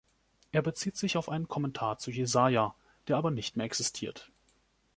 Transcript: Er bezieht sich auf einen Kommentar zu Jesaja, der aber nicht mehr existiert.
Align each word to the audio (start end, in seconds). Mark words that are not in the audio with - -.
Er 0.51 0.63
bezieht 0.63 0.97
sich 0.97 1.15
auf 1.15 1.29
einen 1.29 1.47
Kommentar 1.47 1.99
zu 1.99 2.09
Jesaja, 2.09 2.73
der 3.07 3.17
aber 3.17 3.29
nicht 3.29 3.55
mehr 3.55 3.67
existiert. 3.67 4.31